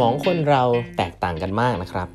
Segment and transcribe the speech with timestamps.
[0.00, 0.62] มองคนเรา
[0.96, 2.08] แตกต่างกันมากนะครับ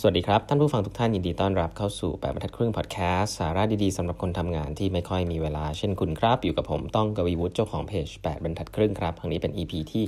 [0.00, 10.04] สวัสดีครับ ท่านผู้ฟังทุกท่านยินดีต้อนรับเข้าสู่แปดบรรทัดครึ่งพอดแคสต์สาระดีๆสำหรับคนทำงานที่ไม่ค่อยมีเวลาเช่นคุณครับ อยู่กับผมต้องกวีวุฒิเจ้าของเพจ8บรรทัดครึ่งครับครั้งนี้เป็น EP ที่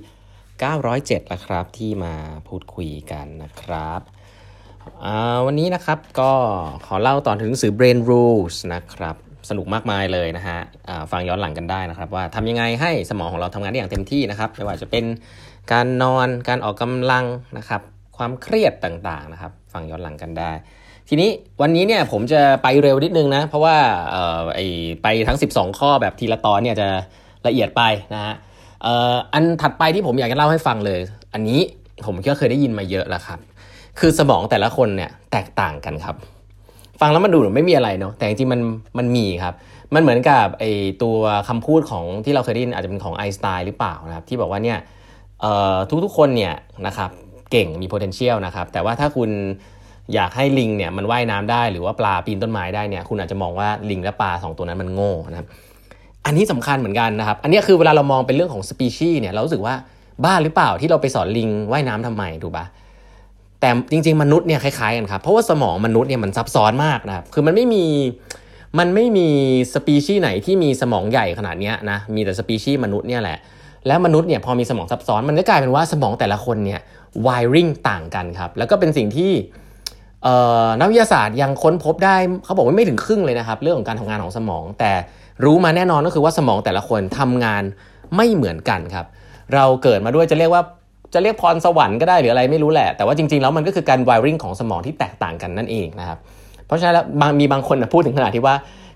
[0.63, 2.15] 907แล้วครับที่มา
[2.49, 4.01] พูดคุยกันนะครับ
[5.47, 6.33] วันนี้นะครับก็
[6.87, 9.17] ขอเล่าตอนถึงหนังสือ Brain Rules นะครับ
[9.51, 10.59] สนุกมากมายเลยนะฮะ
[11.13, 15.05] ฟังย้อนหลังกันได้นะครับ ว่าทำยังไงให้สมองของเราทำงานได้อย่างเต็มที่นะครับไม่ว่าจะเป็น
[15.73, 17.25] การนอนการออกกำลัง
[17.59, 17.81] นะครับ
[18.17, 20.53] ความเครียดต่างๆนะครับ ฟังย้อนหลังกันได้
[21.09, 21.31] ทีนี้
[21.63, 23.77] วันนี้เนี่ยผมจะไปเร็วนิดนึงนะ เพราะว่า
[24.11, 24.61] เอ่อไอ
[25.03, 26.89] ไปทั้ง 12 ข้อแบบทีละตอนเนี่ยจะ
[27.47, 27.83] ละเอียดไป
[28.15, 28.35] นะฮะ
[28.83, 31.01] เอ่ออันถัดไปที่ผมอยากจะเล่าให้ฟังเลย
[31.35, 31.61] อันนี้
[32.07, 33.39] ผมก็เคยได้ยินมาเยอะแล้วครับ
[33.99, 36.17] คือสมองแต่ละคนเนี่ยแตกต่างกันครับ
[37.01, 38.61] ฟังแล้วมันดูเหมือนไม่มีอะไรเนาะแต่จริงๆมัน
[38.99, 39.55] มันมีครับ
[39.95, 40.65] มันเหมือนกับไอ
[41.03, 44.79] ตัวคำพูดของที่เราเคยได้ยินอาจจะเป็นของไอน์สไตน์หรือเปล่านะครับ ที่บอกว่าเนี่ย
[46.05, 46.55] ทุกๆคนเนี่ย
[46.87, 47.11] นะครับ
[47.51, 49.31] เก่งมี potential นะครับแต่ว่าถ้าคุณ
[50.15, 55.49] อยากให้ลิงเนี่ยมันว่ายน้ำได้หรือว่าปลาปีนต้นไม้ได้เนี่ยคุณอาจจะมองว่าลิงและปลาสองตัวนั้นมันโง่นะครับ
[56.27, 59.75] อันนี้สำคัญเหมือนกันนะครับ อันนี้คือเวลาเรามองเป็นเรื่องของสปีชีส์เนี่ยเรารู้สึกว่า
[60.25, 62.67] บ้าหรือเปล่าที่เราไปสอนลิงว่ายน้ำทำไมถูกปะ
[63.61, 67.85] แต่จริง ๆ มนุษย์เนี่ยคล้ายๆกันครับเพราะว่าสมองมนุษย์เนี่ยมันซับซ้อนมากนะครับคือมันไม่มี
[68.79, 69.29] มันไม่มี
[69.75, 73.39] สปีชีส์ไหนที่มีสมองใหญ่ขนาดนี้นะมีแต่สปีชีส์มนุษย์เนี่ยแหละ
[73.87, 76.81] แล้วมนุษย์เนี่ยพอมีสมองซับซ้อนมันก็กลายเป็นว่าสมองแต่ละคนเนี่ย
[77.27, 79.33] wiring ต่างกันครับ แล้วก็เป็นสิ่งที่
[80.81, 84.93] นักวิทยาศาสตร์ยังค้นพบได้เขาบอกว่าไม่ถึงครึ่งเลยนะครับ เรื่องของการทำงานของสมอง แต่
[85.45, 87.63] รู้มาแน่นอนก็คือว่าสมองแต่ละคนทำงาน
[88.17, 89.07] ไม่เหมือนกันครับ
[89.55, 90.63] เราเกิดมาด้วยจะเรียกว่า
[91.15, 96.19] จะเรียกพรสวรรค์ก็ได้หรืออะไรไม่รู้แหละ แต่ว่าจริงๆแล้วมันก็คือการ wiring ของสมองที่แตกต่างกันนั่นเองนะครับ
[96.67, 97.05] เพราะฉะนั้นแล้ว
[97.41, 98.55] มีบางคนพูดถึงขนาดที่ว่า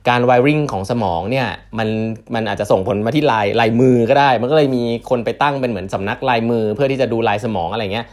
[0.09, 1.49] การไวริงของสมองเนี่ย
[1.79, 1.89] มัน
[2.35, 8.07] มันอาจจะส่งผลมาที่ลายลายมือก็ได้ มันก็เลยมีคนไปตั้งเป็นเหมือนสำนักลายมือ เพื่อที่จะดูลายสมองอะไรเงี้ย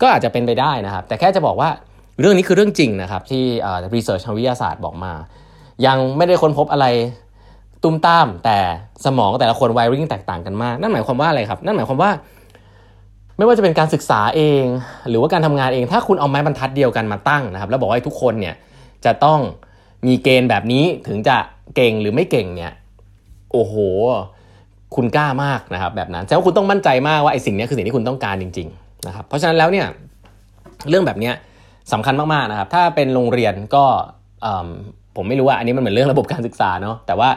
[0.00, 1.68] ก็อาจจะเป็นไปได้นะครับ แต่แค่จะบอกว่า
[2.20, 3.44] เรื่องนี้คือเรื่องจริงนะครับที่
[3.94, 5.12] รีเสิร์ชทางวิทยาศาสตร์บอกมา
[5.86, 6.86] ยังไม่ได้ค้นพบอะไร
[7.82, 8.58] ตุ้มตาม แต่
[9.04, 12.10] สมองแต่ละคนไวริงแตกต่างกันมากนั่นหมายความว่าอะไรครับ นั่นหมายความว่า
[13.36, 14.64] ไม่ว่าจะเป็นการศึกษาเอง
[15.08, 18.54] หรือว่าการทำงานเอง ถ้าคุณเอาไม้บรรทัดเดียวกันมาตั้งนะครับ แล้วบอกให้ทุกคนเนี่ย
[19.04, 19.40] จะต้อง
[20.06, 21.36] มีเกณฑ์แบบนี้ถึงจะ
[21.76, 22.72] เก่งหรือไม่เก่งเนี่ย
[23.52, 23.74] โอ้โห
[24.94, 29.86] คุณกล้ามากนะครับแบบนั้นแต่ว่าคุณต้องมั่นใจมากว่าไอ้สิ่งนี้คือสิ่งที่คุณต้องการจริง ๆ นะครับ เพราะฉะนั้นแล้วเนี่ย
[30.88, 31.30] เรื่องแบบนี้
[31.92, 33.84] สำคัญมากๆนะครับ ถ้าเป็นโรงเรียนก็
[35.16, 37.30] ผมไม่รู้ว่าอันนี้มันเหมือนเรื่องระบบการศึกษาเนาะแต่ว่า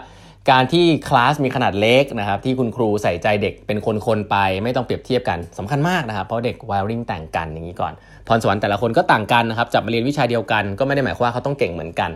[0.52, 7.94] การที่คลาสมีขนาดเล็กนะครับที่คุณครูใส่ใจเด็กเป็นคนๆไป ไม่ต้องเปรียบเทียบกันสำคัญมากนะครับเพราะเด็กวายริงแต่งกันอย่างนี้ก่อน
[8.28, 12.12] พรสวรรค์แต่ละคนก็ต่างกันนะครับจับมาเรียนวิชาเดียวกันก็ไม่ได้หมายความว่าเขาต้องเก่งเหมือนกัน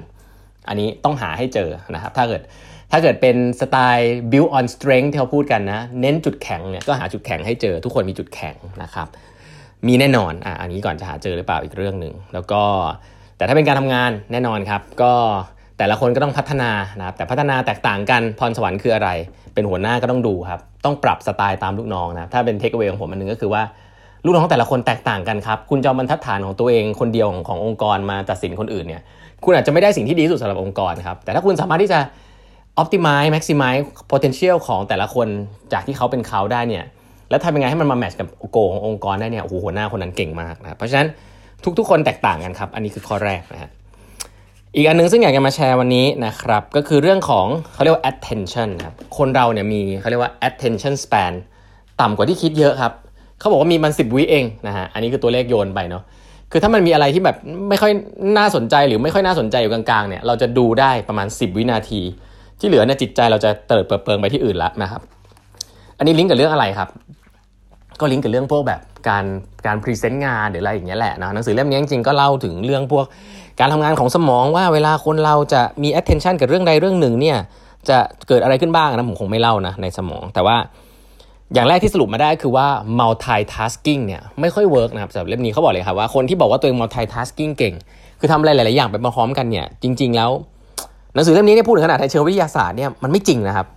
[0.68, 2.42] อันนี้ต้องหาให้เจอนะครับถ้าเกิด
[2.92, 9.08] ถ้าเกิดเป็นสไตล์ build on strength ที่เขาพูดกันนะ เน้นจุดแข็งเนี่ยก็หาจุดแข็งให้เจอ ทุกคนมีจุดแข็งนะครับ
[9.88, 12.62] มีแน่นอนอะอันนี้ก่อนจะหาเจอหรือเปล่าอีกเรื่องหนึ่งแล้วก็
[13.38, 15.14] แต่ถ้าเป็นการทำงานแน่นอนครับ ก็
[15.78, 19.10] แต่ละคนก็ต้องพัฒนานะครับแต่พัฒนาแตกต่างกันพรสวรรค์คืออะไร
[19.54, 23.64] เป็นหัวหน้าก็ต้องดูครับ ต้องปรับสไตล์ตามลูกน้องนะถ้าเป็นเทคเวของผมอันนึงก็คือว่า
[24.26, 29.02] ลูกน้องแต่ละคนแตกต่างกันครับ คุณจะบรรทัดฐานของตัวเองคนเดียวของขององค์กรมาตัดสินคนอื่นเนี่ย
[29.44, 32.00] คุณอาจจะไม่ได้สิ่งที่ดีที่สุดสำหรับองค์กรครับแต่ถ้าคุณสามารถที่จะ
[32.82, 35.28] optimize maximize potential ของแต่ละคน
[35.74, 36.86] จากที่เขาเป็นเขาได้เนี่ย
[37.30, 41.08] แล้วทำยังไงให้มันมาแมทช์กับโกขององค์กรได้เนี่ยโอ้โหหัวหน้าคนนั้นเก่งมากนะเพราะฉะนั้น
[41.78, 43.72] ทุกๆ คนแตกต่างกันครับอันนี้คือข้อแรกนะฮะ
[44.76, 51.34] อีกอันนึงซึ่งอยากจะมาแชร์วันนี้นะครับก็คือเรื่องของเขาเรียกว่า attention ครับคนเราเนี่ยมีเขาเรียกว่า attention span
[52.02, 52.94] ต่ำกว่าที่คิดเยอะครับ
[53.40, 56.04] เขาบอกว่ามีมันสิบวิเองนะฮะ อันนี้คือตัวเลขโยนไปเนาะ
[56.52, 57.36] คือถ้ามันมีอะไรที่แบบ
[57.70, 57.92] ไม่ค่อย
[58.38, 62.02] น่าสนใจหรือไม่ค่อยน่าสนใจอยู่กลางๆเนี่ย เราจะดูได้ประมาณ 10 วินาที
[62.60, 65.02] ที่เหลือเนี่ยจิตใจเราจะเติดเปิดเปิงไปที่อื่นละนะครับ
[65.98, 66.90] อันนี้ลิงก์กับเรื่องอะไรครับ
[68.00, 69.26] ก็ลิงก์กับเรื่องพวกแบบการ
[69.66, 73.06] การพรีเซนต์งานหรืออะไรอย่างเงี้ยแหละนะหนังสือเล่มนี้จริงๆก็เล่าถึงเรื่องพวก
[73.60, 77.38] การทำงานของสมองว่าเวลาคนเราจะมี attention กับเรื่องใดเรื่องหนึ่งเนี่ย
[77.90, 80.58] จะเกิดอะไรขึ้นบ้างนะผมคงไม่เล่านะในสมองแต่ว่า
[81.54, 82.68] อย่างแรกที่สรุปมาได้คือว่า
[83.00, 87.74] multitasking เนี่ยไม่ค่อยเวิร์กนะครับสำหรับเล่มนี้เขาบอกเลยครับว่าคนที่บอกว่าตัวเอง multitasking เก่ง
[88.20, 90.32] คือทำอะไรหลาย ๆ อย่างไปพร้อมกันเนี่ยจริง ๆ แล้ว
[91.14, 93.68] หนังสือเล่มนี้เนี่ยพูดถึงขนาดในเชิงวิทยาศาสตร์เนี่ยมันไม่จริงนะครับ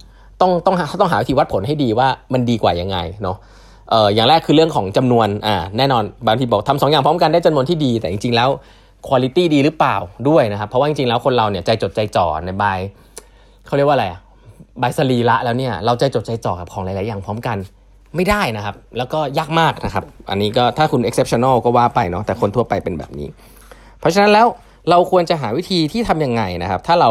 [0.40, 3.36] ต้องต้องต้องหาวิธีวัดผลให้ดีว่ามันดีกว่ายังไงเนาะ
[3.90, 8.48] เอ่ออย่างแรกคือเรื่องของจำนวนอ่าแน่นอนบางทีบอกทำสองอย่างพร้อมกันได้จำนวนที่ดี แต่จริง ๆ แล้ว
[9.08, 9.96] คุณภาพดีหรือเปล่า
[10.28, 12.64] ด้วยนะครับเพราะว่าจริง ๆ แล้วคนเราเนี่ยใจจดใจจ่อใน by
[13.66, 14.20] เขาเรียกว่าอะไรอะ
[14.80, 17.56] by สรีระแล้วเนี่ยเราใจจดใจจ่อกับของหลาย ๆ อย่างพร้อมกัน
[18.16, 23.28] ไม่ได้นะครับ แล้วก็ยากมากนะครับ อันนี้ก็ถ้าคุณ exceptional ก็ว่าไปเนาะแต่คนทั่วไปเป็นแบบนี้
[24.00, 24.46] เพราะฉะนั้นแล้ว
[24.90, 27.10] เราควรจะหาวิธีที่ทำยังไงนะครับ ถ้าเรา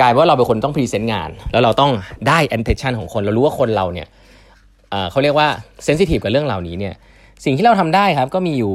[0.00, 1.90] กลายว่าเราเป็นคนต้องพรีเซนต์งาน แล้วเราต้อง
[2.28, 4.08] ได้ attention ของคนเรารู้ว่าคนเราเนี่ย
[5.10, 5.48] เขาเรียกว่า
[5.84, 6.94] sensitive กับเรื่องเหล่านี้เนี่ย
[7.44, 8.74] สิ่งที่เราทำได้ครับก็มีอยู่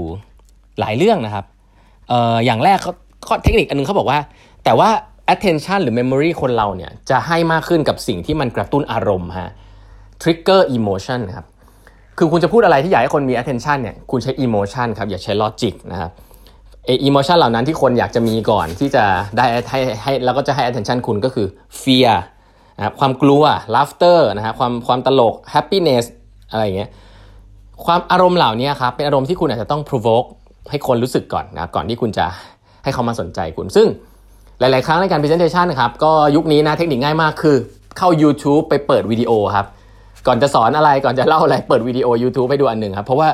[0.79, 1.45] หลายเรื่องนะครับ
[2.11, 2.93] อออย่างแรกเขา
[3.43, 4.19] เทคนิคอันนึงเขาบอกว่า
[4.63, 4.89] แต่ว่า
[5.33, 9.51] attention หรือ memory คนเราเนี่ยจะให้มากขึ้นกับสิ่งที่มันกระตุ้นอารมณ์ฮะ
[10.21, 11.45] trigger emotion ครับ
[12.17, 16.11] คือคุณจะพูดอะไรที่อยากให้คนมี attention เนี่ยคุณใช้ emotion ครับอย่าใช้ logic นะครับ
[16.85, 19.03] เอ emotion เหล่านั้นที่คนอยากจะมีก่อนที่จะ
[19.37, 21.47] ได้ให้ให้แล้วก็จะให้ attention คุณก็คือ
[21.81, 22.13] fear
[22.77, 23.43] นะครับความกลัว
[23.75, 26.05] laughter นะฮะความความตลก happiness
[26.51, 26.89] อะไรอย่างเงี้ย
[27.85, 30.27] ความอารมณ์เหล่านี้ครับเป็นอารมณ์ที่คุณอาจจะต้อง provoke
[30.69, 32.25] ให้คนรู้สึกก่อนนะก่อนที่คุณจะ
[32.83, 33.87] ให้เขามาสนใจคุณ ซึ่ง
[34.61, 37.57] หลาย ๆ ครั้งในการ presentation นะครับก็ยุคนี้นะเทคนิคง่ายมากคือ
[37.97, 39.65] เข้า YouTube ไปเปิดวิดีโอครับ
[40.27, 43.29] ก่อนจะสอนอะไรก่อนจะเล่าอะไรเปิดวิดีโอ YouTube ให้ดูอันหนึ่งครับเพราะว่า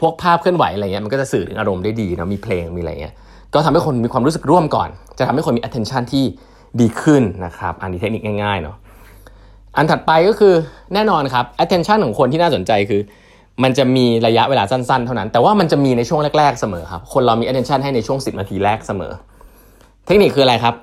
[0.00, 3.14] พวกภาพเคลื่อนไหวอะไรเงี้ยมันก็จะสื่อถึงอารมณ์ได้ดีนะมีเพลงมีอะไรเงี้ย
[3.54, 4.88] ก็ทำให้คนมีความรู้สึกร่วมก่อน
[5.18, 6.24] จะทำให้คนมี attention ที่
[6.80, 8.76] ดีขึ้นนะครับอันนี้เทคนิคง่ายๆเนาะ
[9.76, 10.54] อันถัดไปก็คือ
[10.94, 13.00] แน่นอนครับ attention ของคนที่น่าสนใจคือ
[13.62, 19.12] มันจะมีระยะเวลาสั้นๆ เท่านั้น แต่ว่ามันจะมีในช่วงแรก ๆ เสมอครับคนเรามี attention ให้ในช่วง 10 นาทีแรกเสมอ
[20.08, 20.74] เทคนิคคืออะไรครับ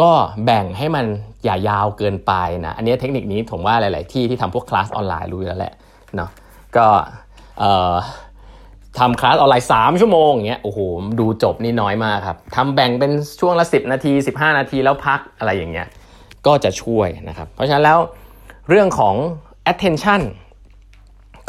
[0.00, 0.10] ก็
[0.44, 1.06] แบ่งให้มัน
[1.44, 2.32] อย่ายาวเกินไป
[2.66, 5.74] นะ อันนี้เทคนิคนี้ผมว่าหลาย ๆ ที่ที่ทำพวกคลาสออนไลน์รู้แล้วแหละ
[6.16, 6.30] เนาะ
[6.76, 6.86] ก็
[8.98, 10.78] ทำคลาสออนไลน์ 3 ชั่วโมงอย่างเงี้ย โอ้โห
[11.20, 15.86] ดูจบนี่น้อยมากครับ ทำแบ่งเป็นช่วงละ 10 นาที 15 นาทีแล้วพักอะไรอย่างเงี้ย
[16.46, 17.98] ก็จะช่วยนะครับ เพราะฉะนั้นแล้ว
[18.68, 19.14] เรื่องของ
[19.72, 20.20] attention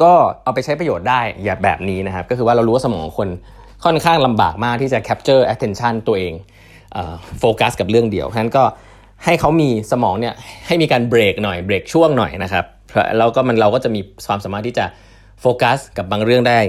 [0.02, 0.14] ก็
[0.44, 3.30] เอาไปใช้ประโยชน์ได้อย่าแบบนี้นะครับ ก็คือว่าเรารู้ว่าสมองคน
[3.84, 6.36] ค่อนข้างลำบากมากที่จะ capture attention ตัวเอง
[7.40, 8.64] โฟกัสกับเรื่องเดียวฉะนั้นก็
[9.26, 10.34] ให้เขามีสมองเนี่ย
[10.68, 12.66] ให้มีการเบรกหน่อยเบรกช่วงหน่อยนะครับ
[13.18, 14.86] แล้วก็มันเราก็จะมีความสามารถที่จะ
[15.42, 16.60] โฟกัสกับบางเรื่องได้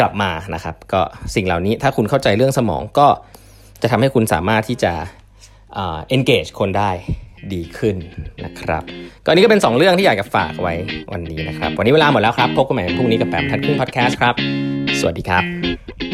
[0.00, 1.00] กลับมานะครับ ก็
[1.34, 3.08] สิ่งเหล่านี้ถ้าคุณเข้าใจเรื่องสมองก็
[3.82, 4.92] จะทำให้คุณสามารถที่จะ
[6.14, 6.90] engage คนได้
[7.52, 7.96] ดีขึ้น
[8.44, 8.82] นะครับ
[9.24, 10.74] ก็นี้ก็เป็น 2 เรื่องที่อยากจะฝากไว้
[11.12, 14.34] วันนี้นะครับ วันนี้เวลาหมดแล้วครับ พบกันใหม่พรุ่งนี้กับแปมทัดครึ่งพอดแคสต์ครับ
[15.00, 16.05] สวัสดีครับ